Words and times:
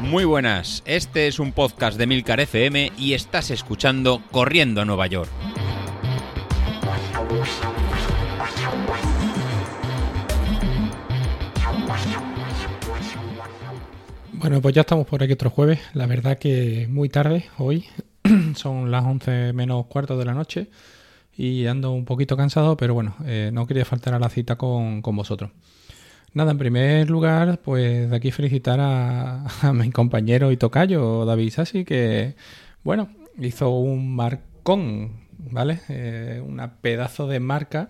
Muy 0.00 0.24
buenas, 0.24 0.82
este 0.86 1.26
es 1.26 1.38
un 1.40 1.52
podcast 1.52 1.98
de 1.98 2.06
Milcar 2.06 2.40
FM 2.40 2.92
y 2.96 3.14
estás 3.14 3.50
escuchando 3.50 4.22
Corriendo 4.30 4.80
a 4.80 4.84
Nueva 4.84 5.06
York. 5.08 5.28
Bueno, 14.32 14.60
pues 14.60 14.74
ya 14.74 14.82
estamos 14.82 15.06
por 15.06 15.22
aquí 15.22 15.32
otro 15.32 15.50
jueves. 15.50 15.80
La 15.92 16.06
verdad 16.06 16.38
que 16.38 16.86
muy 16.88 17.08
tarde 17.08 17.46
hoy. 17.58 17.86
Son 18.54 18.90
las 18.92 19.04
11 19.04 19.52
menos 19.54 19.86
cuarto 19.86 20.16
de 20.16 20.24
la 20.24 20.34
noche 20.34 20.68
y 21.36 21.66
ando 21.66 21.90
un 21.90 22.04
poquito 22.04 22.36
cansado, 22.36 22.76
pero 22.76 22.94
bueno, 22.94 23.16
eh, 23.24 23.50
no 23.52 23.66
quería 23.66 23.84
faltar 23.84 24.14
a 24.14 24.18
la 24.18 24.28
cita 24.28 24.56
con, 24.56 25.02
con 25.02 25.16
vosotros. 25.16 25.50
Nada, 26.36 26.50
en 26.50 26.58
primer 26.58 27.08
lugar, 27.08 27.62
pues 27.62 28.10
de 28.10 28.14
aquí 28.14 28.30
felicitar 28.30 28.78
a, 28.78 29.72
mi 29.72 29.90
compañero 29.90 30.52
y 30.52 30.58
tocayo, 30.58 31.24
David 31.24 31.50
Sassi, 31.50 31.86
que, 31.86 32.36
bueno, 32.84 33.08
hizo 33.38 33.70
un 33.70 34.14
marcón, 34.14 35.12
¿vale? 35.38 35.80
Eh, 35.88 36.42
una 36.46 36.76
pedazo 36.82 37.26
de 37.26 37.40
marca 37.40 37.88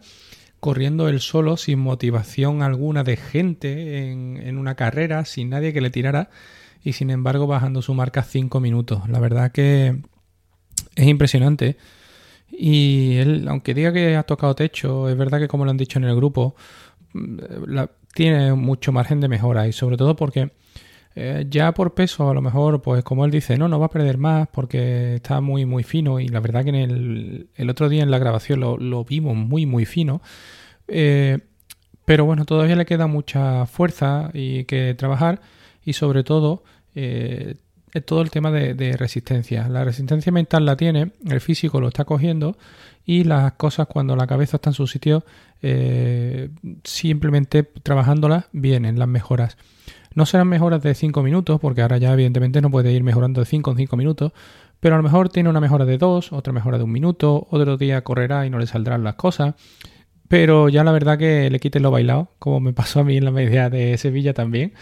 corriendo 0.60 1.08
él 1.08 1.18
solo, 1.18 1.56
sin 1.56 1.80
motivación 1.80 2.62
alguna 2.62 3.02
de 3.02 3.16
gente 3.16 4.12
en, 4.12 4.36
en, 4.36 4.58
una 4.58 4.76
carrera, 4.76 5.24
sin 5.24 5.50
nadie 5.50 5.72
que 5.72 5.80
le 5.80 5.90
tirara, 5.90 6.30
y 6.84 6.92
sin 6.92 7.10
embargo 7.10 7.48
bajando 7.48 7.82
su 7.82 7.94
marca 7.94 8.22
5 8.22 8.60
minutos. 8.60 9.08
La 9.08 9.18
verdad 9.18 9.50
que 9.50 10.02
es 10.94 11.06
impresionante. 11.08 11.78
Y 12.48 13.16
él, 13.16 13.48
aunque 13.48 13.74
diga 13.74 13.92
que 13.92 14.14
ha 14.14 14.22
tocado 14.22 14.54
techo, 14.54 15.08
es 15.08 15.16
verdad 15.16 15.40
que 15.40 15.48
como 15.48 15.64
lo 15.64 15.72
han 15.72 15.76
dicho 15.76 15.98
en 15.98 16.04
el 16.04 16.14
grupo, 16.14 16.54
la, 17.66 17.90
tiene 18.16 18.54
mucho 18.54 18.92
margen 18.92 19.20
de 19.20 19.28
mejora 19.28 19.68
y 19.68 19.72
sobre 19.72 19.98
todo 19.98 20.16
porque 20.16 20.50
eh, 21.14 21.46
ya 21.50 21.72
por 21.74 21.92
peso 21.92 22.30
a 22.30 22.34
lo 22.34 22.40
mejor 22.40 22.80
pues 22.80 23.04
como 23.04 23.26
él 23.26 23.30
dice 23.30 23.58
no 23.58 23.68
no 23.68 23.78
va 23.78 23.86
a 23.86 23.90
perder 23.90 24.16
más 24.16 24.48
porque 24.48 25.16
está 25.16 25.42
muy 25.42 25.66
muy 25.66 25.82
fino 25.82 26.18
y 26.18 26.26
la 26.28 26.40
verdad 26.40 26.64
que 26.64 26.70
en 26.70 27.48
el, 27.54 27.70
otro 27.70 27.90
día 27.90 28.02
en 28.02 28.10
la 28.10 28.18
grabación 28.18 28.60
lo, 28.60 28.78
lo 28.78 29.04
vimos 29.04 29.36
muy 29.36 29.66
muy 29.66 29.84
fino. 29.84 30.22
Eh, 30.88 31.40
pero 32.06 32.24
bueno 32.24 32.46
todavía 32.46 32.74
le 32.74 32.86
queda 32.86 33.06
mucha 33.06 33.66
fuerza 33.66 34.30
y 34.32 34.64
que 34.64 34.94
trabajar 34.94 35.42
y 35.84 35.92
sobre 35.92 36.24
todo 36.24 36.64
eh, 36.94 37.56
todo 38.00 38.22
el 38.22 38.30
tema 38.30 38.50
de, 38.50 38.96
resistencia. 38.96 39.68
La 39.68 39.84
resistencia 39.84 40.32
mental 40.32 40.64
la 40.64 40.76
tiene, 40.76 41.12
el 41.28 41.40
físico 41.40 41.80
lo 41.80 41.88
está 41.88 42.04
cogiendo 42.04 42.56
y 43.04 43.24
las 43.24 43.52
cosas 43.52 43.86
cuando 43.86 44.16
la 44.16 44.26
cabeza 44.26 44.56
está 44.56 44.70
en 44.70 44.74
su 44.74 44.86
sitio, 44.86 45.24
eh, 45.62 46.50
simplemente 46.84 47.62
trabajándolas 47.62 48.46
vienen 48.52 48.98
las 48.98 49.08
mejoras. 49.08 49.56
No 50.14 50.24
serán 50.24 50.48
mejoras 50.48 50.82
de 50.82 50.94
5 50.94 51.22
minutos, 51.22 51.60
porque 51.60 51.82
ahora 51.82 51.98
ya 51.98 52.12
evidentemente 52.12 52.62
no 52.62 52.70
puede 52.70 52.90
ir 52.92 53.02
mejorando 53.02 53.40
de 53.40 53.46
5 53.46 53.72
en 53.72 53.76
5 53.76 53.96
minutos, 53.96 54.32
pero 54.80 54.94
a 54.94 54.98
lo 54.98 55.04
mejor 55.04 55.28
tiene 55.28 55.48
una 55.50 55.60
mejora 55.60 55.84
de 55.84 55.98
2, 55.98 56.32
otra 56.32 56.52
mejora 56.52 56.78
de 56.78 56.84
un 56.84 56.92
minuto, 56.92 57.46
otro 57.50 57.76
día 57.76 58.02
correrá 58.02 58.46
y 58.46 58.50
no 58.50 58.58
le 58.58 58.66
saldrán 58.66 59.04
las 59.04 59.16
cosas. 59.16 59.54
Pero 60.28 60.68
ya 60.68 60.82
la 60.84 60.92
verdad 60.92 61.18
que 61.18 61.50
le 61.50 61.60
quiten 61.60 61.82
lo 61.82 61.90
bailado, 61.90 62.30
como 62.38 62.60
me 62.60 62.72
pasó 62.72 63.00
a 63.00 63.04
mí 63.04 63.16
en 63.16 63.24
la 63.24 63.30
media 63.30 63.70
de 63.70 63.96
Sevilla 63.98 64.34
también, 64.34 64.72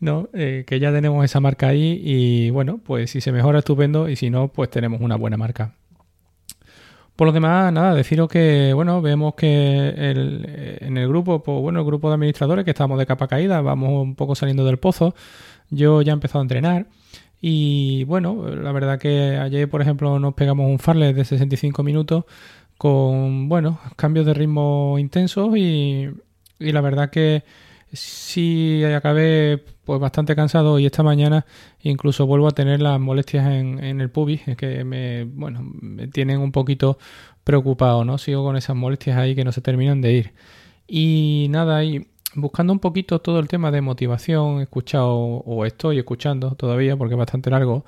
¿no? 0.00 0.28
Eh, 0.32 0.64
que 0.66 0.80
ya 0.80 0.92
tenemos 0.92 1.24
esa 1.24 1.40
marca 1.40 1.68
ahí 1.68 2.00
y 2.02 2.50
bueno, 2.50 2.80
pues 2.84 3.10
si 3.10 3.20
se 3.20 3.32
mejora 3.32 3.58
estupendo 3.60 4.08
y 4.08 4.16
si 4.16 4.30
no, 4.30 4.48
pues 4.48 4.70
tenemos 4.70 5.00
una 5.00 5.16
buena 5.16 5.36
marca. 5.36 5.74
Por 7.16 7.28
lo 7.28 7.32
demás, 7.32 7.72
nada, 7.72 7.94
deciros 7.94 8.28
que, 8.28 8.72
bueno, 8.74 9.00
vemos 9.00 9.34
que 9.36 9.88
el, 9.88 10.78
en 10.80 10.96
el 10.96 11.06
grupo, 11.08 11.44
pues 11.44 11.60
bueno, 11.60 11.78
el 11.78 11.86
grupo 11.86 12.08
de 12.08 12.14
administradores 12.14 12.64
que 12.64 12.72
estamos 12.72 12.98
de 12.98 13.06
capa 13.06 13.28
caída, 13.28 13.60
vamos 13.60 14.02
un 14.02 14.16
poco 14.16 14.34
saliendo 14.34 14.64
del 14.64 14.78
pozo. 14.78 15.14
Yo 15.70 16.02
ya 16.02 16.12
he 16.12 16.14
empezado 16.14 16.40
a 16.40 16.42
entrenar 16.42 16.86
y 17.40 18.04
bueno, 18.04 18.48
la 18.48 18.72
verdad 18.72 18.98
que 18.98 19.36
ayer, 19.36 19.68
por 19.68 19.82
ejemplo, 19.82 20.18
nos 20.18 20.34
pegamos 20.34 20.66
un 20.66 20.78
farle 20.78 21.12
de 21.12 21.24
65 21.24 21.82
minutos 21.82 22.24
con, 22.78 23.48
bueno, 23.48 23.80
cambios 23.96 24.26
de 24.26 24.34
ritmo 24.34 24.96
intensos 24.98 25.56
y, 25.56 26.08
y 26.58 26.72
la 26.72 26.80
verdad 26.80 27.10
que 27.10 27.44
sí 27.92 28.82
acabé 28.84 29.62
pues 29.84 30.00
bastante 30.00 30.34
cansado 30.34 30.78
y 30.78 30.86
esta 30.86 31.02
mañana 31.02 31.46
incluso 31.82 32.26
vuelvo 32.26 32.48
a 32.48 32.52
tener 32.52 32.80
las 32.80 32.98
molestias 32.98 33.46
en, 33.46 33.82
en 33.84 34.00
el 34.00 34.10
pubis 34.10 34.42
que 34.56 34.84
me 34.84 35.24
bueno 35.24 35.60
me 35.62 36.08
tienen 36.08 36.40
un 36.40 36.52
poquito 36.52 36.98
preocupado 37.44 38.04
no 38.04 38.18
sigo 38.18 38.42
con 38.42 38.56
esas 38.56 38.74
molestias 38.76 39.16
ahí 39.18 39.34
que 39.34 39.44
no 39.44 39.52
se 39.52 39.60
terminan 39.60 40.00
de 40.00 40.12
ir. 40.12 40.32
Y 40.86 41.46
nada 41.50 41.84
y 41.84 42.06
buscando 42.34 42.72
un 42.72 42.80
poquito 42.80 43.20
todo 43.20 43.38
el 43.38 43.48
tema 43.48 43.70
de 43.70 43.80
motivación 43.80 44.60
he 44.60 44.64
escuchado 44.64 45.14
o 45.14 45.64
estoy 45.64 45.98
escuchando 45.98 46.54
todavía 46.56 46.96
porque 46.96 47.14
es 47.14 47.18
bastante 47.18 47.50
largo 47.50 47.84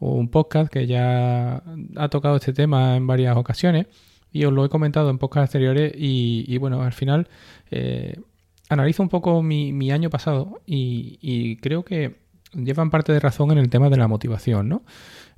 un 0.00 0.28
podcast 0.28 0.72
que 0.72 0.86
ya 0.86 1.62
ha 1.96 2.08
tocado 2.08 2.36
este 2.36 2.52
tema 2.52 2.96
en 2.96 3.06
varias 3.06 3.36
ocasiones 3.36 3.86
y 4.32 4.44
os 4.44 4.52
lo 4.52 4.64
he 4.64 4.68
comentado 4.68 5.10
en 5.10 5.18
podcasts 5.18 5.54
anteriores 5.54 5.92
y, 5.96 6.56
bueno 6.58 6.82
al 6.82 6.92
final 6.92 7.28
eh, 7.70 8.20
analizo 8.68 9.02
un 9.02 9.08
poco 9.08 9.42
mi, 9.42 9.90
año 9.90 10.10
pasado 10.10 10.60
y, 10.66 11.56
creo 11.56 11.84
que 11.84 12.16
llevan 12.54 12.90
parte 12.90 13.12
de 13.12 13.20
razón 13.20 13.50
en 13.50 13.58
el 13.58 13.68
tema 13.68 13.90
de 13.90 13.96
la 13.96 14.08
motivación, 14.08 14.68
¿no? 14.68 14.82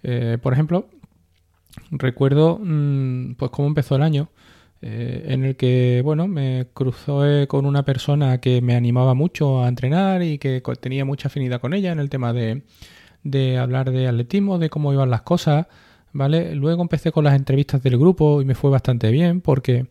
Eh, 0.02 0.38
por 0.40 0.52
ejemplo, 0.52 0.88
recuerdo 1.90 2.58
mmm, 2.62 3.34
pues 3.34 3.50
cómo 3.50 3.68
empezó 3.68 3.96
el 3.96 4.02
año, 4.02 4.30
eh, 4.82 5.26
en 5.28 5.44
el 5.44 5.56
que, 5.56 6.00
bueno, 6.04 6.26
me 6.26 6.68
cruzó 6.72 7.22
con 7.48 7.66
una 7.66 7.84
persona 7.84 8.38
que 8.40 8.62
me 8.62 8.74
animaba 8.74 9.14
mucho 9.14 9.62
a 9.62 9.68
entrenar 9.68 10.22
y 10.22 10.38
que 10.38 10.62
tenía 10.80 11.04
mucha 11.04 11.28
afinidad 11.28 11.60
con 11.60 11.74
ella 11.74 11.92
en 11.92 11.98
el 12.00 12.10
tema 12.10 12.32
de, 12.32 12.62
de 13.22 13.58
hablar 13.58 13.90
de 13.90 14.08
atletismo, 14.08 14.58
de 14.58 14.70
cómo 14.70 14.92
iban 14.92 15.10
las 15.10 15.22
cosas, 15.22 15.66
¿vale? 16.12 16.54
Luego 16.54 16.82
empecé 16.82 17.12
con 17.12 17.25
las 17.25 17.34
entrevistas 17.34 17.82
del 17.82 17.98
grupo 17.98 18.43
y 18.43 18.44
me 18.44 18.54
fue 18.54 18.71
bastante 18.71 19.10
bien 19.10 19.41
porque 19.41 19.87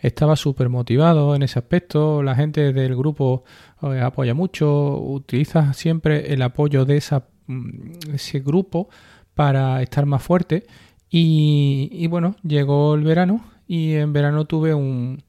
estaba 0.00 0.36
súper 0.36 0.68
motivado 0.68 1.34
en 1.34 1.42
ese 1.42 1.58
aspecto, 1.58 2.22
la 2.22 2.34
gente 2.34 2.72
del 2.72 2.94
grupo 2.94 3.44
eh, 3.82 4.00
apoya 4.00 4.34
mucho, 4.34 4.98
utiliza 4.98 5.72
siempre 5.72 6.32
el 6.32 6.42
apoyo 6.42 6.84
de 6.84 6.98
esa, 6.98 7.24
mm, 7.46 8.12
ese 8.12 8.40
grupo 8.40 8.88
para 9.34 9.82
estar 9.82 10.04
más 10.06 10.22
fuerte 10.22 10.66
y, 11.16 12.06
bueno, 12.08 12.34
llegó 12.42 12.96
el 12.96 13.04
verano 13.04 13.44
y 13.68 13.94
en 13.94 14.12
verano 14.12 14.46
tuve 14.46 14.74
un, 14.74 15.22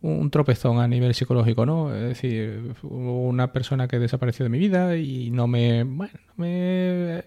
un 0.00 0.30
tropezón 0.30 0.78
a 0.78 0.86
nivel 0.86 1.12
psicológico, 1.12 1.66
¿no? 1.66 1.92
Es 1.92 2.02
decir, 2.02 2.74
hubo 2.82 3.26
una 3.26 3.52
persona 3.52 3.88
que 3.88 3.98
desapareció 3.98 4.44
de 4.44 4.50
mi 4.50 4.58
vida 4.58 4.96
y 4.96 5.30
no 5.32 5.48
me... 5.48 5.82
Bueno, 5.82 6.14
me 6.36 7.24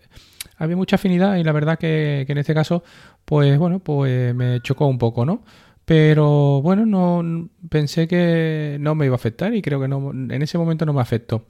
había 0.57 0.75
mucha 0.75 0.95
afinidad 0.95 1.37
y 1.37 1.43
la 1.43 1.51
verdad 1.51 1.79
que, 1.79 2.25
en 2.27 2.37
este 2.37 2.53
caso, 2.53 2.83
pues 3.25 3.57
bueno, 3.57 3.79
pues 3.79 4.33
me 4.35 4.59
chocó 4.61 4.87
un 4.87 4.97
poco, 4.97 5.25
¿no? 5.25 5.43
Pero 5.85 6.61
bueno, 6.61 6.85
no 6.85 7.49
pensé 7.69 8.07
que 8.07 8.77
no 8.79 8.93
me 8.95 9.05
iba 9.05 9.15
a 9.15 9.17
afectar 9.17 9.53
y 9.55 9.61
creo 9.61 9.79
que 9.79 9.87
no, 9.87 10.11
en 10.11 10.41
ese 10.41 10.57
momento 10.57 10.85
no 10.85 10.93
me 10.93 11.01
afectó. 11.01 11.45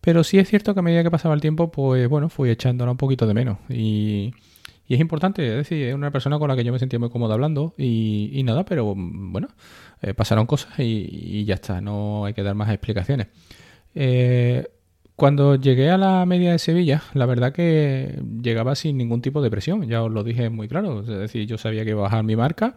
Pero 0.00 0.24
sí 0.24 0.38
es 0.38 0.48
cierto 0.48 0.74
que 0.74 0.80
a 0.80 0.82
medida 0.82 1.02
que 1.02 1.10
pasaba 1.10 1.34
el 1.34 1.40
tiempo, 1.40 1.70
pues 1.70 2.08
bueno, 2.08 2.28
fui 2.30 2.50
echándola 2.50 2.90
un 2.90 2.96
poquito 2.96 3.26
de 3.26 3.34
menos. 3.34 3.58
Y, 3.68 4.32
y, 4.88 4.94
es 4.94 5.00
importante, 5.00 5.46
es 5.46 5.56
decir, 5.56 5.86
es 5.86 5.94
una 5.94 6.10
persona 6.10 6.38
con 6.38 6.48
la 6.48 6.56
que 6.56 6.64
yo 6.64 6.72
me 6.72 6.78
sentía 6.78 6.98
muy 6.98 7.10
cómodo 7.10 7.34
hablando 7.34 7.74
y, 7.78 8.30
y 8.32 8.42
nada, 8.42 8.64
pero 8.64 8.94
bueno, 8.96 9.48
eh, 10.02 10.14
pasaron 10.14 10.46
cosas 10.46 10.78
y, 10.78 11.40
y, 11.40 11.44
ya 11.44 11.54
está, 11.54 11.80
no 11.80 12.24
hay 12.24 12.34
que 12.34 12.42
dar 12.42 12.54
más 12.54 12.70
explicaciones. 12.70 13.28
Eh, 13.94 14.66
cuando 15.20 15.56
llegué 15.56 15.90
a 15.90 15.98
la 15.98 16.24
media 16.24 16.52
de 16.52 16.58
Sevilla, 16.58 17.02
la 17.12 17.26
verdad 17.26 17.52
que 17.52 18.22
llegaba 18.42 18.74
sin 18.74 18.96
ningún 18.96 19.20
tipo 19.20 19.42
de 19.42 19.50
presión, 19.50 19.86
ya 19.86 20.02
os 20.02 20.10
lo 20.10 20.24
dije 20.24 20.48
muy 20.48 20.66
claro, 20.66 21.00
es 21.00 21.08
decir, 21.08 21.46
yo 21.46 21.58
sabía 21.58 21.84
que 21.84 21.90
iba 21.90 22.00
a 22.00 22.04
bajar 22.04 22.24
mi 22.24 22.36
marca 22.36 22.74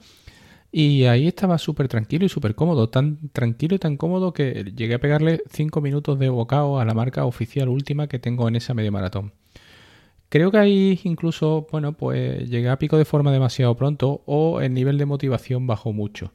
y 0.70 1.06
ahí 1.06 1.26
estaba 1.26 1.58
súper 1.58 1.88
tranquilo 1.88 2.26
y 2.26 2.30
súper 2.30 2.54
cómodo, 2.54 2.90
tan 2.90 3.30
tranquilo 3.30 3.76
y 3.76 3.80
tan 3.80 3.96
cómodo 3.96 4.34
que 4.34 4.74
llegué 4.76 4.96
a 4.96 5.00
pegarle 5.00 5.42
5 5.52 5.80
minutos 5.80 6.20
de 6.20 6.28
bocado 6.28 6.82
a 6.82 6.84
la 6.84 6.94
marca 6.94 7.24
oficial 7.24 7.70
última 7.70 8.08
que 8.08 8.20
tengo 8.20 8.46
en 8.50 8.58
esa 8.58 8.74
media 8.74 8.92
maratón. 8.92 9.32
Creo 10.28 10.52
que 10.52 10.58
ahí 10.58 11.00
incluso, 11.06 11.66
bueno, 11.72 11.94
pues 11.94 12.50
llegué 12.50 12.68
a 12.68 12.78
pico 12.78 12.98
de 12.98 13.06
forma 13.06 13.32
demasiado 13.32 13.74
pronto 13.78 14.22
o 14.26 14.60
el 14.60 14.74
nivel 14.74 14.98
de 14.98 15.06
motivación 15.06 15.66
bajó 15.66 15.94
mucho. 15.94 16.34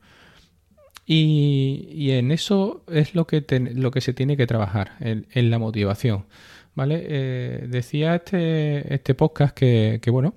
Y, 1.11 2.11
en 2.11 2.31
eso 2.33 2.85
es 2.87 3.15
lo 3.15 3.27
que, 3.27 3.41
te, 3.41 3.61
lo 3.61 3.91
que 3.91 4.03
se 4.03 4.13
tiene 4.13 4.37
que 4.37 4.47
trabajar, 4.47 4.93
en, 5.01 5.27
en 5.33 5.51
la 5.51 5.59
motivación. 5.59 6.27
¿Vale? 6.75 7.05
Eh, 7.09 7.67
decía 7.69 8.15
este, 8.15 8.95
este 8.95 9.15
podcast 9.15 9.57
que, 9.57 10.01
bueno, 10.13 10.35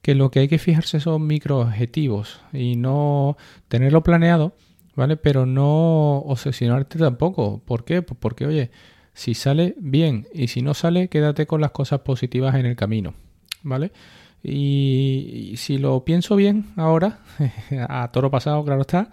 que 0.00 0.14
lo 0.14 0.30
que 0.30 0.40
hay 0.40 0.48
que 0.48 0.58
fijarse 0.58 1.00
son 1.00 1.26
micro 1.26 1.60
objetivos 1.60 2.40
y 2.52 2.76
no 2.76 3.36
tenerlo 3.68 4.02
planeado, 4.02 4.56
¿vale? 4.96 5.16
Pero 5.18 5.44
no 5.44 6.16
obsesionarte 6.20 6.98
tampoco. 6.98 7.62
¿Por 7.64 7.84
qué? 7.84 8.00
Pues 8.02 8.18
porque, 8.18 8.46
oye, 8.46 8.70
si 9.12 9.34
sale 9.34 9.76
bien 9.78 10.26
y 10.32 10.48
si 10.48 10.62
no 10.62 10.72
sale, 10.72 11.08
quédate 11.08 11.46
con 11.46 11.60
las 11.60 11.72
cosas 11.72 12.00
positivas 12.00 12.54
en 12.54 12.66
el 12.66 12.74
camino, 12.74 13.14
¿vale? 13.62 13.92
Y 14.42 15.52
si 15.56 15.78
lo 15.78 16.04
pienso 16.04 16.36
bien 16.36 16.66
ahora, 16.76 17.20
a 17.88 18.10
toro 18.12 18.30
pasado, 18.30 18.64
claro 18.64 18.80
está, 18.80 19.10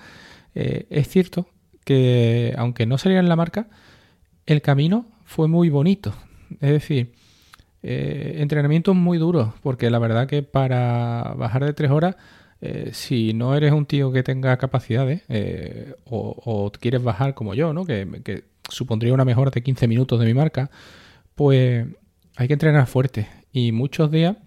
eh, 0.55 0.85
es 0.89 1.07
cierto 1.07 1.47
que 1.85 2.53
aunque 2.57 2.85
no 2.85 2.97
saliera 2.97 3.21
en 3.21 3.29
la 3.29 3.35
marca, 3.35 3.67
el 4.45 4.61
camino 4.61 5.05
fue 5.25 5.47
muy 5.47 5.69
bonito. 5.69 6.13
Es 6.61 6.71
decir, 6.71 7.13
eh, 7.81 8.35
entrenamientos 8.37 8.95
muy 8.95 9.17
duros, 9.17 9.53
porque 9.61 9.89
la 9.89 9.99
verdad 9.99 10.27
que 10.27 10.43
para 10.43 11.33
bajar 11.37 11.65
de 11.65 11.73
tres 11.73 11.91
horas, 11.91 12.15
eh, 12.61 12.91
si 12.93 13.33
no 13.33 13.55
eres 13.55 13.73
un 13.73 13.85
tío 13.85 14.11
que 14.13 14.23
tenga 14.23 14.55
capacidades 14.57 15.23
eh, 15.27 15.95
o, 16.05 16.71
quieres 16.79 17.03
bajar 17.03 17.33
como 17.33 17.53
yo, 17.53 17.73
¿no? 17.73 17.85
Que, 17.85 18.07
que, 18.23 18.45
supondría 18.69 19.13
una 19.13 19.25
mejora 19.25 19.51
de 19.51 19.61
15 19.61 19.87
minutos 19.89 20.19
de 20.19 20.25
mi 20.25 20.33
marca, 20.33 20.71
pues 21.35 21.85
hay 22.37 22.47
que 22.47 22.53
entrenar 22.53 22.87
fuerte. 22.87 23.27
Y 23.51 23.73
muchos 23.73 24.09
días 24.09 24.37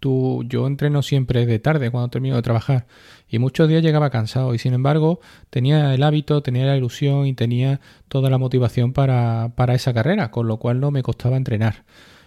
Tú, 0.00 0.44
yo 0.48 0.66
entreno 0.66 1.02
siempre 1.02 1.46
de 1.46 1.58
tarde 1.58 1.90
cuando 1.90 2.08
termino 2.08 2.36
de 2.36 2.42
trabajar 2.42 2.86
y 3.28 3.38
muchos 3.38 3.68
días 3.68 3.82
llegaba 3.82 4.10
cansado 4.10 4.54
y 4.54 4.58
sin 4.58 4.74
embargo 4.74 5.20
tenía 5.50 5.94
el 5.94 6.02
hábito, 6.02 6.42
tenía 6.42 6.66
la 6.66 6.76
ilusión 6.76 7.26
y 7.26 7.34
tenía 7.34 7.80
toda 8.08 8.30
la 8.30 8.38
motivación 8.38 8.92
para, 8.92 9.52
para 9.56 9.74
esa 9.74 9.92
carrera, 9.92 10.30
con 10.30 10.46
lo 10.46 10.58
cual 10.58 10.80
no 10.80 10.90
me 10.90 11.02
costaba 11.02 11.36
entrenar. 11.36 11.84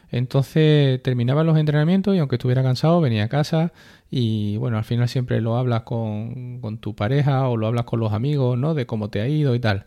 Entonces 0.09 1.01
terminaba 1.04 1.44
los 1.44 1.57
entrenamientos 1.57 2.15
y 2.15 2.19
aunque 2.19 2.36
estuviera 2.36 2.63
cansado 2.63 3.01
venía 3.01 3.25
a 3.25 3.30
casa 3.30 3.74
y 4.10 4.57
bueno, 4.57 4.77
al 4.77 4.86
final 4.86 5.10
siempre 5.10 5.42
lo 5.42 5.57
hablas 5.57 5.81
con, 5.83 6.62
con 6.62 6.77
tu 6.77 6.95
pareja 6.95 7.48
o 7.50 7.57
lo 7.57 7.68
hablas 7.68 7.86
con 7.86 8.00
los 8.00 8.13
amigos, 8.13 8.57
¿no? 8.57 8.74
De 8.74 8.86
cómo 8.86 9.10
te 9.10 9.21
ha 9.21 9.27
ido 9.27 9.53
y 9.53 9.60
tal. 9.60 9.86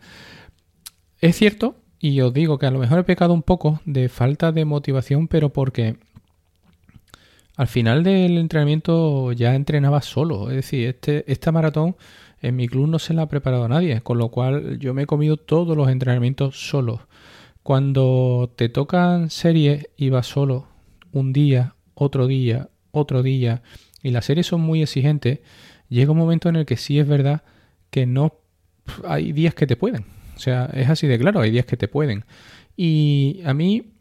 Es 1.19 1.35
cierto, 1.35 1.75
y 1.99 2.21
os 2.21 2.33
digo 2.33 2.57
que 2.57 2.65
a 2.65 2.71
lo 2.71 2.79
mejor 2.79 2.99
he 2.99 3.03
pecado 3.03 3.33
un 3.33 3.43
poco 3.43 3.79
de 3.85 4.09
falta 4.09 4.51
de 4.51 4.65
motivación, 4.65 5.27
pero 5.27 5.53
porque 5.53 5.97
al 7.61 7.67
final 7.67 8.03
del 8.03 8.39
entrenamiento 8.39 9.33
ya 9.33 9.53
entrenaba 9.53 10.01
solo. 10.01 10.49
Es 10.49 10.55
decir, 10.55 10.87
este, 10.87 11.31
esta 11.31 11.51
maratón 11.51 11.95
en 12.41 12.55
mi 12.55 12.67
club 12.67 12.87
no 12.87 12.97
se 12.97 13.13
la 13.13 13.21
ha 13.21 13.29
preparado 13.29 13.67
nadie, 13.69 14.01
con 14.01 14.17
lo 14.17 14.29
cual 14.29 14.79
yo 14.79 14.95
me 14.95 15.03
he 15.03 15.05
comido 15.05 15.37
todos 15.37 15.77
los 15.77 15.87
entrenamientos 15.87 16.69
solo. 16.69 17.07
Cuando 17.61 18.51
te 18.55 18.67
tocan 18.67 19.29
series 19.29 19.89
y 19.95 20.09
vas 20.09 20.25
solo 20.25 20.69
un 21.11 21.33
día, 21.33 21.75
otro 21.93 22.25
día, 22.25 22.69
otro 22.89 23.21
día, 23.21 23.61
y 24.01 24.09
las 24.09 24.25
series 24.25 24.47
son 24.47 24.61
muy 24.61 24.81
exigentes, 24.81 25.41
llega 25.87 26.13
un 26.13 26.17
momento 26.17 26.49
en 26.49 26.55
el 26.55 26.65
que 26.65 26.77
sí 26.77 26.97
es 26.97 27.07
verdad 27.07 27.43
que 27.91 28.07
no 28.07 28.39
hay 29.07 29.33
días 29.33 29.53
que 29.53 29.67
te 29.67 29.75
pueden. 29.75 30.05
O 30.35 30.39
sea, 30.39 30.65
es 30.73 30.89
así 30.89 31.05
de 31.05 31.19
claro, 31.19 31.41
hay 31.41 31.51
días 31.51 31.67
que 31.67 31.77
te 31.77 31.87
pueden. 31.87 32.25
Y 32.75 33.41
a 33.45 33.53
mí 33.53 33.91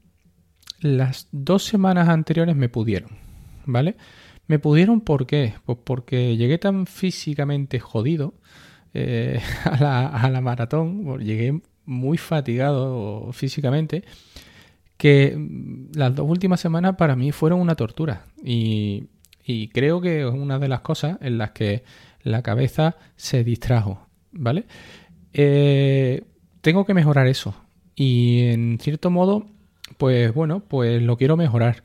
las 0.80 1.28
dos 1.30 1.64
semanas 1.64 2.08
anteriores 2.08 2.56
me 2.56 2.70
pudieron. 2.70 3.28
¿Vale? 3.72 3.96
Me 4.46 4.58
pudieron, 4.58 5.00
¿por 5.00 5.26
qué? 5.26 5.54
Pues 5.64 5.78
porque 5.84 6.36
llegué 6.36 6.58
tan 6.58 6.86
físicamente 6.86 7.78
jodido 7.78 8.34
eh, 8.94 9.40
a, 9.64 10.28
la, 10.30 10.40
maratón, 10.40 11.18
llegué 11.20 11.60
muy 11.84 12.18
fatigado 12.18 13.32
físicamente, 13.32 14.04
que 14.96 15.36
mm, 15.36 15.92
las 15.94 16.14
dos 16.14 16.28
últimas 16.28 16.60
semanas 16.60 16.96
para 16.96 17.16
mí 17.16 17.32
fueron 17.32 17.60
una 17.60 17.74
tortura. 17.74 18.26
Y, 18.42 19.08
creo 19.72 20.00
que 20.00 20.20
es 20.20 20.32
una 20.32 20.60
de 20.60 20.68
las 20.68 20.80
cosas 20.80 21.18
en 21.20 21.36
las 21.36 21.50
que 21.50 21.82
la 22.22 22.40
cabeza 22.40 22.96
se 23.16 23.42
distrajo, 23.42 24.06
¿vale? 24.30 24.66
Eh, 25.32 26.22
tengo 26.60 26.84
que 26.86 26.94
mejorar 26.94 27.26
eso. 27.26 27.56
Y 27.96 28.42
en 28.44 28.78
cierto 28.80 29.10
modo, 29.10 29.46
pues 29.98 30.32
bueno, 30.32 30.60
pues 30.60 31.02
lo 31.02 31.16
quiero 31.16 31.36
mejorar. 31.36 31.82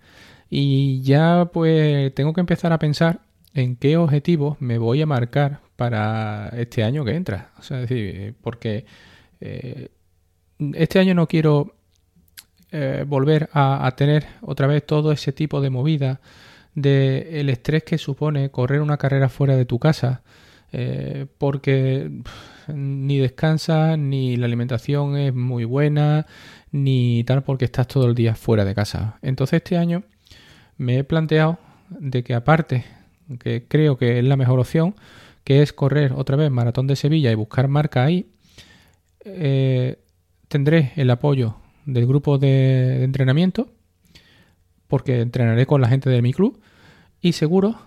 Y 0.50 1.02
ya 1.02 1.50
pues 1.52 2.14
tengo 2.14 2.34
que 2.34 2.42
empezar 2.42 2.72
a 2.74 2.80
pensar 2.80 3.22
en 3.54 3.76
qué 3.78 3.98
objetivos 3.98 4.58
me 4.62 4.78
voy 4.78 5.02
a 5.02 5.06
marcar 5.06 5.62
para 5.76 6.50
este 6.58 6.84
año 6.84 7.04
que 7.06 7.16
entra. 7.16 7.52
O 7.58 7.64
sea, 7.64 7.82
es 7.82 7.90
decir, 7.90 8.36
porque 8.42 8.86
eh, 9.42 9.90
este 10.74 11.00
año 11.00 11.14
no 11.14 11.28
quiero 11.28 11.76
eh, 12.72 13.06
volver 13.08 13.50
a, 13.54 13.92
tener 13.96 14.26
otra 14.42 14.68
vez 14.68 14.86
todo 14.86 15.12
ese 15.12 15.32
tipo 15.32 15.62
de 15.62 15.70
movida, 15.70 16.20
de 16.74 17.42
estrés 17.50 17.84
que 17.84 17.98
supone 17.98 18.52
correr 18.52 18.82
una 18.82 18.98
carrera 18.98 19.30
fuera 19.30 19.56
de 19.56 19.66
tu 19.66 19.80
casa, 19.80 20.24
eh, 20.74 21.26
porque 21.38 22.12
ni 22.68 23.18
descansas, 23.20 23.98
ni 23.98 24.36
la 24.36 24.48
alimentación 24.48 25.18
es 25.18 25.34
muy 25.34 25.64
buena, 25.64 26.26
ni 26.72 27.24
tal 27.24 27.44
porque 27.44 27.66
estás 27.66 27.88
todo 27.88 28.08
el 28.08 28.16
día 28.16 28.36
fuera 28.36 28.66
de 28.66 28.76
casa. 28.76 29.20
Entonces 29.22 29.58
este 29.58 29.78
año 29.78 30.04
me 30.78 31.00
he 31.00 31.04
planteado 31.04 31.58
de 31.90 32.24
que 32.24 32.34
aparte, 32.34 32.86
que 33.40 33.66
creo 33.68 33.98
que 33.98 34.20
es 34.20 34.26
la 34.26 34.38
mejor 34.38 34.60
opción, 34.60 34.96
que 35.44 35.62
es 35.62 35.74
correr 35.74 36.14
otra 36.14 36.36
vez 36.36 36.52
Maratón 36.52 36.88
de 36.88 36.96
Sevilla 36.96 37.32
y 37.32 37.36
buscar 37.36 37.68
marca 37.68 38.04
ahí, 38.04 38.28
eh, 39.24 40.00
tendré 40.48 40.92
el 40.96 41.10
apoyo 41.10 41.58
del 41.86 42.08
grupo 42.08 42.38
de, 42.38 43.04
entrenamiento, 43.04 43.70
porque 44.88 45.22
entrenaré 45.22 45.66
con 45.66 45.82
la 45.82 45.88
gente 45.88 46.10
de 46.10 46.22
mi 46.22 46.34
club, 46.34 46.60
y 47.22 47.34
seguro 47.34 47.80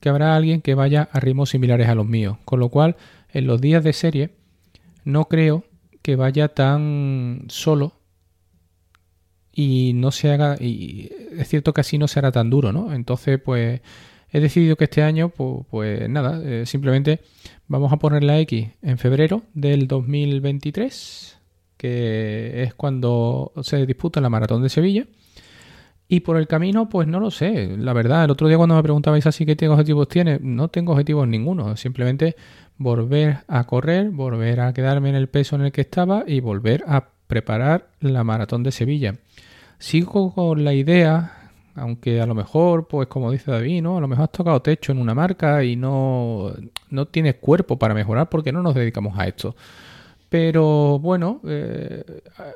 que 0.00 0.08
habrá 0.08 0.34
alguien 0.34 0.62
que 0.62 0.74
vaya 0.74 1.08
a 1.12 1.20
ritmos 1.20 1.50
similares 1.50 1.88
a 1.88 1.94
los 1.94 2.06
míos, 2.06 2.38
con 2.44 2.60
lo 2.60 2.68
cual 2.70 2.96
en 3.32 3.46
los 3.46 3.60
días 3.60 3.84
de 3.84 3.92
serie 3.92 4.30
no 5.04 5.26
creo 5.26 5.64
que 6.02 6.16
vaya 6.16 6.48
tan 6.48 7.44
solo 7.48 7.99
y 9.52 9.92
no 9.94 10.10
se 10.10 10.30
haga, 10.30 10.56
y 10.60 11.10
es 11.36 11.48
cierto 11.48 11.72
que 11.72 11.80
así 11.80 11.98
no 11.98 12.08
será 12.08 12.32
tan 12.32 12.50
duro, 12.50 12.72
¿no? 12.72 12.92
Entonces, 12.92 13.40
pues 13.40 13.80
he 14.30 14.40
decidido 14.40 14.76
que 14.76 14.84
este 14.84 15.02
año, 15.02 15.30
pues, 15.30 16.08
nada, 16.08 16.40
eh, 16.44 16.64
simplemente 16.66 17.20
vamos 17.66 17.92
a 17.92 17.96
poner 17.96 18.22
la 18.22 18.38
X 18.40 18.68
en 18.82 18.98
febrero 18.98 19.42
del 19.54 19.88
2023, 19.88 21.38
que 21.76 22.62
es 22.62 22.74
cuando 22.74 23.52
se 23.62 23.86
disputa 23.86 24.20
la 24.20 24.28
maratón 24.28 24.62
de 24.62 24.68
Sevilla. 24.68 25.06
Y 26.12 26.20
por 26.20 26.36
el 26.36 26.48
camino, 26.48 26.88
pues 26.88 27.06
no 27.06 27.20
lo 27.20 27.30
sé. 27.30 27.76
La 27.78 27.92
verdad, 27.92 28.24
el 28.24 28.32
otro 28.32 28.48
día 28.48 28.56
cuando 28.56 28.74
me 28.74 28.82
preguntabais 28.82 29.26
así 29.26 29.46
qué 29.46 29.68
objetivos 29.68 30.08
tiene, 30.08 30.40
no 30.42 30.66
tengo 30.66 30.90
objetivos 30.90 31.28
ninguno. 31.28 31.76
Simplemente 31.76 32.34
volver 32.78 33.38
a 33.46 33.62
correr, 33.64 34.10
volver 34.10 34.58
a 34.58 34.72
quedarme 34.72 35.10
en 35.10 35.14
el 35.14 35.28
peso 35.28 35.54
en 35.54 35.62
el 35.62 35.70
que 35.70 35.82
estaba 35.82 36.24
y 36.26 36.40
volver 36.40 36.82
a 36.88 37.09
preparar 37.30 37.86
la 38.00 38.24
maratón 38.24 38.62
de 38.62 38.72
Sevilla. 38.72 39.14
Sigo 39.78 40.34
con 40.34 40.64
la 40.64 40.74
idea, 40.74 41.50
aunque 41.76 42.20
a 42.20 42.26
lo 42.26 42.34
mejor, 42.34 42.88
pues 42.88 43.06
como 43.08 43.30
dice 43.30 43.52
David, 43.52 43.82
¿no? 43.82 43.96
A 43.96 44.00
lo 44.00 44.08
mejor 44.08 44.24
has 44.24 44.32
tocado 44.32 44.60
techo 44.60 44.92
en 44.92 44.98
una 44.98 45.14
marca 45.14 45.64
y 45.64 45.76
no, 45.76 46.52
no 46.90 47.06
tienes 47.06 47.36
cuerpo 47.36 47.78
para 47.78 47.94
mejorar 47.94 48.28
porque 48.28 48.52
no 48.52 48.62
nos 48.62 48.74
dedicamos 48.74 49.16
a 49.16 49.28
esto. 49.28 49.54
Pero 50.28 50.98
bueno, 50.98 51.40
eh, 51.46 52.04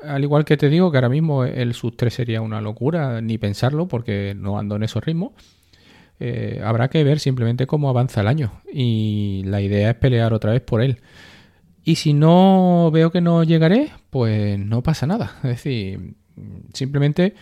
al 0.03 0.23
igual 0.23 0.43
que 0.43 0.57
te 0.57 0.69
digo 0.69 0.91
que 0.91 0.97
ahora 0.97 1.09
mismo 1.09 1.45
el 1.45 1.73
sub 1.73 1.95
3 1.95 2.13
sería 2.13 2.41
una 2.41 2.59
locura, 2.59 3.21
ni 3.21 3.37
pensarlo 3.37 3.87
porque 3.87 4.35
no 4.37 4.59
ando 4.59 4.75
en 4.75 4.83
esos 4.83 5.03
ritmos. 5.03 5.31
Eh, 6.19 6.61
habrá 6.63 6.89
que 6.89 7.03
ver 7.03 7.19
simplemente 7.19 7.65
cómo 7.65 7.89
avanza 7.89 8.21
el 8.21 8.27
año 8.27 8.51
y 8.71 9.43
la 9.45 9.61
idea 9.61 9.89
es 9.89 9.95
pelear 9.95 10.33
otra 10.33 10.51
vez 10.51 10.61
por 10.61 10.81
él. 10.81 10.99
Y 11.87 11.95
si 11.95 12.13
no 12.13 12.89
veo 12.91 13.11
que 13.11 13.21
no 13.21 13.43
llegaré, 13.43 13.91
pues 14.09 14.57
no 14.57 14.81
pasa 14.81 15.05
nada. 15.05 15.33
Es 15.43 15.49
decir, 15.49 16.15
simplemente 16.73 17.35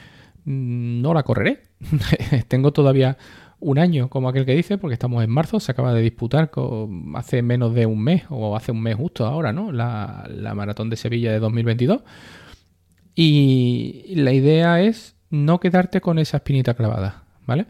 mm, 0.43 1.01
no 1.01 1.13
la 1.13 1.23
correré. 1.23 1.63
Tengo 2.49 2.73
todavía 2.73 3.17
un 3.61 3.79
año, 3.79 4.09
como 4.09 4.27
aquel 4.27 4.45
que 4.45 4.53
dice, 4.53 4.77
porque 4.77 4.95
estamos 4.95 5.23
en 5.23 5.29
marzo, 5.29 5.61
se 5.61 5.71
acaba 5.71 5.93
de 5.93 6.01
disputar 6.01 6.51
hace 7.15 7.41
menos 7.41 7.73
de 7.73 7.85
un 7.85 8.03
mes, 8.03 8.23
o 8.29 8.57
hace 8.57 8.73
un 8.73 8.81
mes 8.81 8.97
justo 8.97 9.25
ahora, 9.25 9.53
¿no? 9.53 9.71
La, 9.71 10.27
maratón 10.53 10.89
de 10.89 10.97
Sevilla 10.97 11.31
de 11.31 11.39
2022. 11.39 12.01
Y 13.15 14.13
la 14.15 14.33
idea 14.33 14.81
es 14.81 15.15
no 15.29 15.61
quedarte 15.61 16.01
con 16.01 16.19
esa 16.19 16.37
espinita 16.37 16.73
clavada, 16.73 17.23
¿vale? 17.45 17.65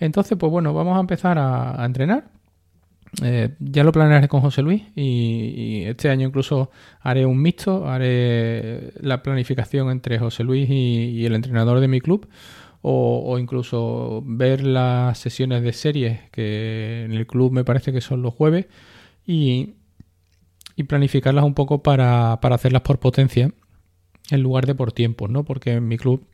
Entonces, 0.00 0.36
pues 0.36 0.50
bueno, 0.50 0.74
vamos 0.74 0.96
a 0.96 1.00
empezar 1.00 1.38
a 1.38 1.84
entrenar. 1.84 2.24
Eh, 3.22 3.54
ya 3.60 3.82
lo 3.82 3.92
planearé 3.92 4.28
con 4.28 4.42
José 4.42 4.60
Luis 4.60 4.82
y, 4.94 5.84
este 5.84 6.10
año 6.10 6.26
incluso 6.26 6.70
haré 7.00 7.24
un 7.24 7.40
mixto, 7.40 7.88
haré 7.88 8.92
la 9.00 9.22
planificación 9.22 9.90
entre 9.90 10.18
José 10.18 10.44
Luis 10.44 10.68
y, 10.68 11.24
el 11.24 11.34
entrenador 11.34 11.80
de 11.80 11.88
mi 11.88 12.00
club 12.00 12.28
o, 12.82 13.38
incluso 13.38 14.22
ver 14.26 14.62
las 14.62 15.18
sesiones 15.18 15.62
de 15.62 15.72
series 15.72 16.20
que 16.30 17.04
en 17.04 17.12
el 17.12 17.26
club 17.26 17.52
me 17.52 17.64
parece 17.64 17.92
que 17.92 18.00
son 18.00 18.22
los 18.22 18.34
jueves 18.34 18.66
y, 19.26 19.74
planificarlas 20.86 21.44
un 21.44 21.54
poco 21.54 21.82
para, 21.82 22.34
hacerlas 22.34 22.82
por 22.82 22.98
potencia 22.98 23.50
en 24.30 24.42
lugar 24.42 24.66
de 24.66 24.74
por 24.74 24.92
tiempo, 24.92 25.26
¿no? 25.26 25.44
Porque 25.44 25.72
en 25.72 25.88
mi 25.88 25.96
club 25.96 26.26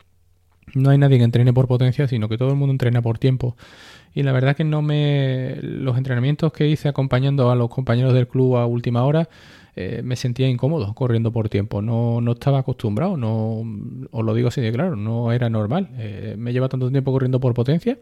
no 0.75 0.90
hay 0.90 0.99
nadie 0.99 1.19
que 1.19 1.25
entrene 1.25 1.52
por 1.52 1.69
potencia, 1.69 2.09
sino 2.09 2.28
que 2.28 2.38
todo 2.38 2.50
el 2.50 2.57
mundo 2.57 2.73
entrena 2.73 3.02
por 3.02 3.19
tiempo. 3.19 3.57
Y 4.14 4.23
la 4.23 4.33
verdad 4.33 4.57
que 4.57 4.64
no 4.64 4.83
me. 4.83 5.57
Los 5.62 5.97
entrenamientos 5.97 6.52
que 6.52 6.69
hice 6.69 6.88
acompañando 6.88 7.50
a 7.50 7.57
los 7.57 7.71
compañeros 7.71 8.12
del 8.12 8.28
club 8.28 8.57
a 8.57 8.66
última 8.66 9.04
hora 9.04 9.28
eh, 9.75 10.02
me 10.04 10.16
sentía 10.16 10.49
incómodo 10.49 10.92
corriendo 10.95 11.33
por 11.33 11.49
tiempo. 11.49 11.81
No, 11.81 12.21
no 12.21 12.33
estaba 12.33 12.59
acostumbrado, 12.59 13.16
no, 13.16 13.64
os 14.11 14.25
lo 14.25 14.35
digo 14.35 14.49
así 14.49 14.61
de 14.61 14.71
claro, 14.71 14.97
no 14.97 15.33
era 15.33 15.49
normal. 15.49 15.88
Eh, 15.97 16.35
me 16.38 16.52
lleva 16.52 16.69
tanto 16.69 16.90
tiempo 16.90 17.11
corriendo 17.11 17.40
por 17.40 17.54
potencia 17.54 17.99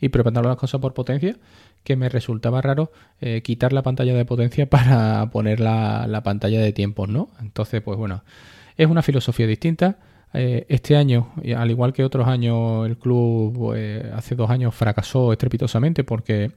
y 0.00 0.08
preparando 0.08 0.48
las 0.48 0.56
cosas 0.56 0.80
por 0.80 0.94
potencia 0.94 1.36
que 1.84 1.94
me 1.96 2.08
resultaba 2.08 2.60
raro 2.60 2.90
eh, 3.20 3.42
quitar 3.42 3.72
la 3.72 3.82
pantalla 3.82 4.14
de 4.14 4.24
potencia 4.24 4.66
para 4.70 5.30
poner 5.30 5.60
la, 5.60 6.06
la 6.08 6.22
pantalla 6.24 6.60
de 6.60 6.72
tiempos, 6.72 7.08
¿no? 7.08 7.30
Entonces, 7.40 7.82
pues 7.82 7.96
bueno, 7.98 8.24
es 8.76 8.88
una 8.88 9.02
filosofía 9.02 9.46
distinta 9.46 9.98
Eh, 10.34 10.64
este 10.68 10.96
año, 10.96 11.32
al 11.56 11.70
igual 11.70 11.92
que 11.92 12.04
otros 12.04 12.26
años, 12.26 12.86
el 12.86 12.96
club 12.96 13.54
pues, 13.54 14.04
hace 14.12 14.34
dos 14.34 14.50
años 14.50 14.74
fracasó 14.74 15.32
estrepitosamente 15.32 16.04
porque 16.04 16.52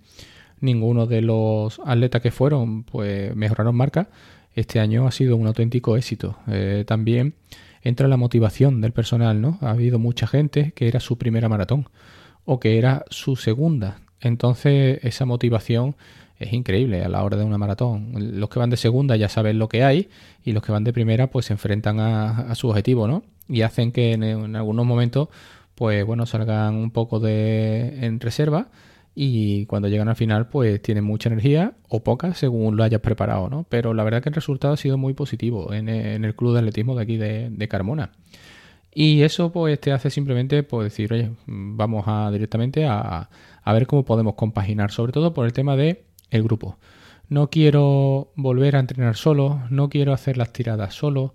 ninguno 0.62 1.06
de 1.06 1.22
los 1.22 1.80
atletas 1.86 2.22
que 2.22 2.32
fueron 2.32 2.84
pues 2.84 3.36
mejoraron 3.36 3.76
marca. 3.76 4.10
Este 4.54 4.80
año 4.80 5.08
ha 5.08 5.12
sido 5.12 5.36
un 5.36 5.48
auténtico 5.48 5.98
éxito. 5.98 6.38
Eh, 6.48 6.86
también 6.88 7.36
entra 7.82 8.08
la 8.08 8.18
motivación 8.18 8.82
del 8.82 8.94
personal, 8.94 9.42
¿no? 9.42 9.58
Ha 9.62 9.72
habido 9.72 10.00
mucha 10.00 10.28
gente 10.28 10.72
que 10.76 10.88
era 10.88 11.00
su 11.00 11.18
primera 11.18 11.50
maratón 11.50 11.90
o 12.46 12.60
que 12.60 12.78
era 12.78 13.04
su 13.10 13.36
segunda. 13.36 14.00
Entonces 14.22 15.00
esa 15.04 15.26
motivación 15.26 15.96
es 16.40 16.54
increíble 16.54 17.04
a 17.04 17.10
la 17.10 17.24
hora 17.24 17.38
de 17.38 17.44
una 17.44 17.58
maratón. 17.58 18.12
Los 18.40 18.50
que 18.50 18.60
van 18.60 18.70
de 18.70 18.78
segunda 18.78 19.16
ya 19.16 19.30
saben 19.30 19.60
lo 19.60 19.70
que 19.70 19.84
hay 19.84 20.10
y 20.44 20.52
los 20.52 20.64
que 20.64 20.72
van 20.72 20.84
de 20.84 20.94
primera 20.94 21.28
pues 21.28 21.46
se 21.46 21.54
enfrentan 21.54 22.00
a, 22.00 22.54
su 22.56 22.70
objetivo, 22.70 23.08
¿no? 23.08 23.24
Y 23.48 23.62
hacen 23.62 23.92
que 23.92 24.14
en, 24.14 24.56
algunos 24.56 24.86
momentos 24.86 25.30
pues 25.76 26.06
bueno 26.06 26.26
salgan 26.26 26.76
un 26.76 26.92
poco 26.92 27.20
de 27.20 28.06
en 28.06 28.20
reserva 28.20 28.70
y 29.14 29.66
cuando 29.66 29.88
llegan 29.88 30.10
al 30.10 30.16
final 30.16 30.48
pues 30.50 30.82
tienen 30.82 31.04
mucha 31.04 31.30
energía 31.30 31.74
o 31.90 32.04
poca 32.04 32.34
según 32.34 32.76
lo 32.76 32.84
hayas 32.84 33.02
preparado, 33.02 33.50
¿no? 33.50 33.66
Pero 33.70 33.94
la 33.94 34.04
verdad 34.04 34.22
que 34.22 34.30
el 34.30 34.36
resultado 34.36 34.74
ha 34.74 34.78
sido 34.78 34.98
muy 34.98 35.14
positivo 35.14 35.74
en, 35.74 35.88
el 35.90 36.36
club 36.36 36.54
de 36.54 36.60
atletismo 36.60 36.96
de 36.96 37.04
aquí 37.04 37.18
de, 37.18 37.68
Carmona. 37.70 38.12
Y 38.94 39.24
eso 39.24 39.52
pues 39.52 39.80
te 39.80 39.92
hace 39.92 40.10
simplemente 40.10 40.64
pues 40.64 40.86
decir, 40.86 41.12
oye, 41.12 41.32
vamos 41.48 42.06
a 42.08 42.32
directamente 42.32 42.86
a, 42.86 43.30
a 43.64 43.74
ver 43.74 43.88
cómo 43.88 44.06
podemos 44.06 44.36
compaginar, 44.36 44.92
sobre 44.92 45.12
todo 45.12 45.34
por 45.34 45.46
el 45.46 45.54
tema 45.54 45.76
de 45.76 46.06
el 46.32 46.44
grupo. 46.44 46.78
No 47.30 47.50
quiero 47.50 48.32
volver 48.36 48.76
a 48.76 48.80
entrenar 48.80 49.16
solo, 49.16 49.62
no 49.70 49.90
quiero 49.90 50.14
hacer 50.14 50.38
las 50.38 50.54
tiradas 50.54 50.94
solo, 50.94 51.34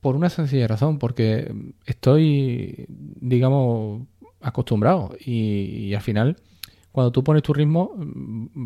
por 0.00 0.16
una 0.16 0.28
sencilla 0.28 0.68
razón, 0.68 0.98
porque 0.98 1.50
estoy, 1.86 2.84
digamos, 2.88 4.02
acostumbrado 4.42 5.16
y, 5.18 5.94
al 5.94 6.02
final, 6.02 6.36
cuando 6.92 7.10
tú 7.10 7.24
pones 7.24 7.42
tu 7.42 7.54
ritmo, 7.54 7.92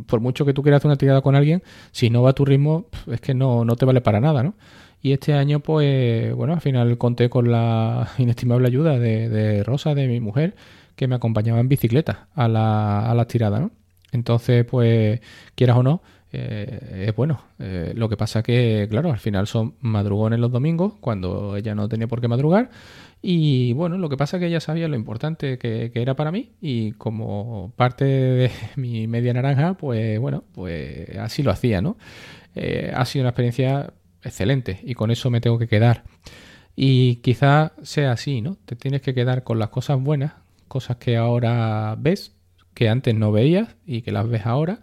por 0.06 0.20
mucho 0.20 0.44
que 0.44 0.52
tú 0.52 0.62
quieras 0.62 0.80
hacer 0.80 0.88
una 0.88 0.96
tirada 0.96 1.22
con 1.22 1.36
alguien, 1.36 1.62
si 1.92 2.10
no 2.10 2.22
va 2.22 2.32
tu 2.32 2.44
ritmo, 2.44 2.86
es 3.06 3.20
que 3.20 3.34
no, 3.34 3.64
no 3.64 3.76
te 3.76 3.86
vale 3.86 4.00
para 4.00 4.20
nada, 4.20 4.42
¿no? 4.42 4.54
Y 5.00 5.12
este 5.12 5.32
año, 5.34 5.60
pues, 5.60 6.34
bueno, 6.34 6.54
al 6.54 6.60
final 6.60 6.98
conté 6.98 7.30
con 7.30 7.52
la 7.52 8.08
inestimable 8.18 8.66
ayuda 8.66 8.98
de, 8.98 9.62
Rosa, 9.62 9.94
de 9.94 10.08
mi 10.08 10.18
mujer, 10.18 10.56
que 10.96 11.06
me 11.06 11.14
acompañaba 11.14 11.60
en 11.60 11.68
bicicleta 11.68 12.28
a 12.34 12.48
la, 12.48 13.08
a 13.08 13.14
las 13.14 13.28
tiradas, 13.28 13.60
¿no? 13.60 13.70
Entonces, 14.12 14.64
pues, 14.64 15.20
quieras 15.54 15.76
o 15.76 15.82
no, 15.82 16.02
eh, 16.32 17.06
es 17.08 17.16
bueno. 17.16 17.40
Eh, 17.58 17.92
lo 17.94 18.08
que 18.08 18.16
pasa 18.16 18.42
que, 18.42 18.86
claro, 18.90 19.10
al 19.10 19.18
final 19.18 19.46
son 19.46 19.74
madrugones 19.80 20.38
los 20.38 20.52
domingos, 20.52 20.94
cuando 21.00 21.56
ella 21.56 21.74
no 21.74 21.88
tenía 21.88 22.06
por 22.06 22.20
qué 22.20 22.28
madrugar. 22.28 22.70
Y 23.20 23.72
bueno, 23.72 23.98
lo 23.98 24.08
que 24.08 24.16
pasa 24.16 24.38
que 24.38 24.46
ella 24.46 24.60
sabía 24.60 24.88
lo 24.88 24.96
importante 24.96 25.58
que, 25.58 25.90
era 25.94 26.14
para 26.14 26.30
mí 26.30 26.52
y 26.60 26.92
como 26.92 27.72
parte 27.76 28.04
de 28.04 28.50
mi 28.76 29.06
media 29.06 29.32
naranja, 29.32 29.74
pues 29.74 30.18
bueno, 30.20 30.44
pues 30.52 31.16
así 31.18 31.42
lo 31.42 31.50
hacía, 31.50 31.80
¿no? 31.82 31.96
Eh, 32.54 32.92
ha 32.94 33.04
sido 33.04 33.22
una 33.24 33.30
experiencia 33.30 33.92
excelente 34.22 34.80
y 34.84 34.94
con 34.94 35.10
eso 35.10 35.30
me 35.30 35.40
tengo 35.40 35.58
que 35.58 35.68
quedar. 35.68 36.04
Y 36.76 37.16
quizá 37.16 37.72
sea 37.82 38.12
así, 38.12 38.40
¿no? 38.40 38.56
Te 38.64 38.76
tienes 38.76 39.02
que 39.02 39.14
quedar 39.14 39.42
con 39.42 39.58
las 39.58 39.70
cosas 39.70 40.00
buenas, 40.00 40.34
cosas 40.68 40.98
que 40.98 41.16
ahora 41.16 41.96
ves 41.98 42.37
que 42.78 42.88
antes 42.88 43.12
no 43.12 43.32
veías 43.32 43.74
y 43.84 44.02
que 44.02 44.12
las 44.12 44.28
ves 44.28 44.46
ahora 44.46 44.78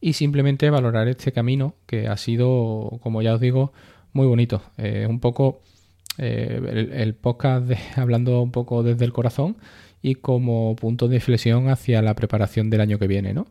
y 0.00 0.14
simplemente 0.14 0.70
valorar 0.70 1.08
este 1.08 1.30
camino 1.30 1.74
que 1.84 2.08
ha 2.08 2.16
sido, 2.16 3.00
como 3.02 3.20
ya 3.20 3.34
os 3.34 3.40
digo, 3.40 3.74
muy 4.14 4.26
bonito. 4.26 4.62
Eh, 4.78 5.06
un 5.06 5.20
poco 5.20 5.60
eh, 6.16 6.88
el, 6.90 7.14
podcast 7.14 7.66
de, 7.66 7.76
hablando 7.96 8.40
un 8.40 8.50
poco 8.50 8.82
desde 8.82 9.04
el 9.04 9.12
corazón 9.12 9.58
y 10.00 10.14
como 10.14 10.74
punto 10.74 11.06
de 11.06 11.16
inflexión 11.16 11.68
hacia 11.68 12.00
la 12.00 12.14
preparación 12.14 12.70
del 12.70 12.80
año 12.80 12.98
que 12.98 13.08
viene, 13.08 13.34
¿no? 13.34 13.46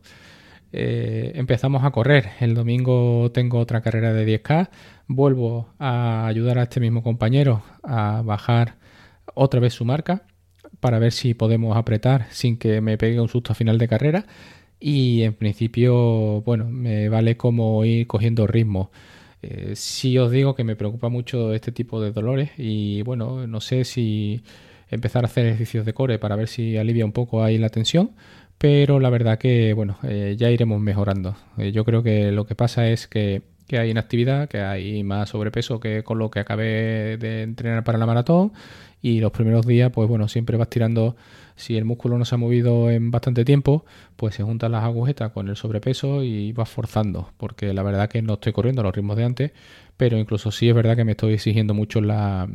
Eh, 0.72 1.30
empezamos 1.36 1.84
a 1.84 1.92
correr. 1.92 2.30
El 2.40 2.54
domingo 2.56 3.30
tengo 3.30 3.60
otra 3.60 3.80
carrera 3.80 4.12
de 4.12 4.42
10K. 4.42 4.70
Vuelvo 5.06 5.68
a 5.78 6.26
ayudar 6.26 6.58
a 6.58 6.64
este 6.64 6.80
mismo 6.80 7.04
compañero 7.04 7.62
a 7.84 8.22
bajar 8.22 8.74
otra 9.34 9.60
vez 9.60 9.72
su 9.72 9.84
marca 9.84 10.24
para 10.80 10.98
ver 10.98 11.12
si 11.12 11.34
podemos 11.34 11.76
apretar 11.76 12.26
sin 12.30 12.58
que 12.58 12.80
me 12.80 12.98
pegue 12.98 13.20
un 13.20 13.28
susto 13.28 13.52
a 13.52 13.54
final 13.54 13.78
de 13.78 13.88
carrera. 13.88 14.26
Y 14.80 15.22
en 15.22 15.34
principio, 15.34 16.42
bueno, 16.42 16.66
me 16.70 17.08
vale 17.08 17.36
como 17.36 17.84
ir 17.84 18.06
cogiendo 18.06 18.46
ritmo. 18.46 18.90
Eh, 19.42 19.72
si 19.76 20.18
os 20.18 20.30
digo 20.30 20.54
que 20.54 20.64
me 20.64 20.76
preocupa 20.76 21.08
mucho 21.08 21.54
este 21.54 21.72
tipo 21.72 22.00
de 22.00 22.12
dolores 22.12 22.50
y 22.58 23.02
bueno, 23.02 23.46
no 23.46 23.60
sé 23.60 23.84
si 23.84 24.42
empezar 24.90 25.24
a 25.24 25.26
hacer 25.26 25.46
ejercicios 25.46 25.86
de 25.86 25.92
core 25.92 26.18
para 26.18 26.36
ver 26.36 26.48
si 26.48 26.76
alivia 26.76 27.04
un 27.04 27.12
poco 27.12 27.42
ahí 27.44 27.58
la 27.58 27.68
tensión, 27.68 28.12
pero 28.58 29.00
la 29.00 29.10
verdad 29.10 29.38
que 29.38 29.72
bueno, 29.74 29.98
eh, 30.02 30.34
ya 30.38 30.50
iremos 30.50 30.80
mejorando. 30.80 31.36
Eh, 31.58 31.72
yo 31.72 31.84
creo 31.84 32.02
que 32.02 32.32
lo 32.32 32.46
que 32.46 32.54
pasa 32.54 32.88
es 32.88 33.06
que, 33.06 33.42
que 33.68 33.78
hay 33.78 33.90
inactividad, 33.90 34.48
que 34.48 34.60
hay 34.60 35.04
más 35.04 35.28
sobrepeso 35.28 35.78
que 35.78 36.02
con 36.02 36.18
lo 36.18 36.30
que 36.30 36.40
acabé 36.40 37.18
de 37.18 37.42
entrenar 37.42 37.84
para 37.84 37.98
la 37.98 38.06
maratón. 38.06 38.52
Y 39.00 39.20
los 39.20 39.30
primeros 39.30 39.64
días, 39.64 39.92
pues 39.92 40.08
bueno, 40.08 40.26
siempre 40.26 40.56
vas 40.56 40.68
tirando, 40.68 41.14
si 41.54 41.76
el 41.76 41.84
músculo 41.84 42.18
no 42.18 42.24
se 42.24 42.34
ha 42.34 42.38
movido 42.38 42.90
en 42.90 43.12
bastante 43.12 43.44
tiempo, 43.44 43.84
pues 44.16 44.34
se 44.34 44.42
juntan 44.42 44.72
las 44.72 44.82
agujetas 44.82 45.30
con 45.30 45.48
el 45.48 45.54
sobrepeso 45.54 46.24
y 46.24 46.50
vas 46.52 46.68
forzando, 46.68 47.30
porque 47.36 47.72
la 47.72 47.84
verdad 47.84 48.08
que 48.08 48.22
no 48.22 48.34
estoy 48.34 48.52
corriendo 48.52 48.80
a 48.80 48.84
los 48.84 48.96
ritmos 48.96 49.16
de 49.16 49.24
antes, 49.24 49.52
pero 49.96 50.18
incluso 50.18 50.50
sí 50.50 50.68
es 50.68 50.74
verdad 50.74 50.96
que 50.96 51.04
me 51.04 51.12
estoy 51.12 51.34
exigiendo 51.34 51.74
mucho 51.74 52.00
la... 52.00 52.48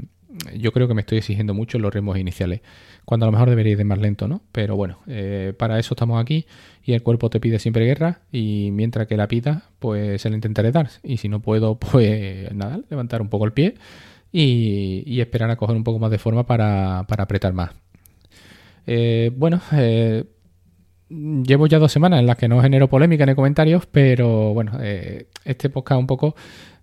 Yo 0.58 0.72
creo 0.72 0.88
que 0.88 0.94
me 0.94 1.02
estoy 1.02 1.20
exigiendo 1.20 1.54
mucho 1.54 1.78
los 1.78 1.94
ritmos 1.94 2.18
iniciales, 2.18 2.62
cuando 3.06 3.26
a 3.26 3.28
lo 3.28 3.34
mejor 3.34 3.50
debería 3.50 3.74
ir 3.74 3.86
más 3.86 4.00
lento, 4.00 4.28
¿no? 4.28 4.42
Pero 4.52 4.76
bueno, 4.76 5.00
eh, 5.08 5.54
para 5.58 5.78
eso 5.78 5.94
estamos 5.94 6.22
aquí 6.22 6.46
y 6.84 6.94
el 6.94 7.04
cuerpo 7.04 7.30
te 7.30 7.40
pide 7.40 7.60
siempre 7.60 7.86
guerra 7.86 8.22
y 8.32 8.70
mientras 8.72 9.08
que 9.08 9.16
la 9.16 9.28
pida, 9.28 9.70
pues 9.80 10.22
se 10.22 10.30
le 10.30 10.36
intentaré 10.36 10.72
dar. 10.72 10.90
Y 11.04 11.18
si 11.18 11.30
no 11.30 11.42
puedo, 11.42 11.76
pues 11.92 12.52
nada, 12.54 12.80
levantar 12.90 13.22
un 13.22 13.30
poco 13.30 13.46
el 13.46 13.54
pie 13.54 13.76
y, 14.32 15.22
esperar 15.22 15.52
a 15.52 15.56
coger 15.56 15.76
un 15.76 15.84
poco 15.84 16.00
más 16.00 16.10
de 16.10 16.18
forma 16.18 16.48
para, 16.48 17.00
apretar 17.00 17.54
más. 17.54 17.72
Eh, 18.88 19.32
bueno, 19.36 19.62
eh, 19.72 20.26
llevo 21.10 21.68
ya 21.68 21.78
dos 21.78 21.92
semanas 21.92 22.20
en 22.20 22.26
las 22.26 22.38
que 22.38 22.48
no 22.48 22.62
genero 22.62 22.90
polémica 22.90 23.24
en 23.24 23.36
comentarios, 23.36 23.86
pero 23.86 24.54
bueno, 24.54 24.80
este 25.46 25.70
podcast 25.70 26.00
un 26.00 26.08
poco 26.08 26.36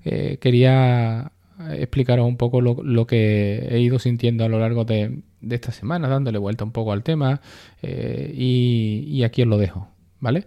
quería 0.02 1.33
explicaros 1.73 2.26
un 2.26 2.37
poco 2.37 2.61
lo, 2.61 3.07
que 3.07 3.67
he 3.71 3.81
ido 3.81 3.99
sintiendo 3.99 4.45
a 4.45 4.49
lo 4.49 4.59
largo 4.59 4.85
de, 4.85 5.21
esta 5.49 5.73
semana, 5.73 6.09
dándole 6.09 6.38
vuelta 6.38 6.64
un 6.64 6.73
poco 6.73 6.93
al 6.93 7.02
tema 7.02 7.40
y, 7.83 9.23
aquí 9.25 9.43
os 9.43 9.49
lo 9.49 9.59
dejo, 9.59 9.88
¿vale? 10.21 10.47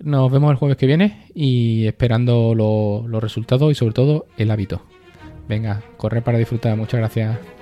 Nos 0.00 0.30
vemos 0.30 0.50
el 0.50 0.56
jueves 0.56 0.76
que 0.76 0.86
viene 0.86 1.26
y 1.34 1.86
esperando 1.86 2.54
los 2.54 3.22
resultados 3.22 3.70
y 3.70 3.74
sobre 3.74 3.94
todo 3.94 4.26
el 4.36 4.50
hábito. 4.50 4.82
Venga, 5.48 5.82
corre 5.96 6.22
para 6.22 6.38
disfrutar. 6.38 6.76
Muchas 6.76 7.00
gracias. 7.00 7.53